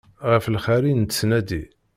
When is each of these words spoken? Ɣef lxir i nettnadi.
Ɣef 0.31 0.45
lxir 0.55 0.83
i 0.85 0.93
nettnadi. 0.93 1.63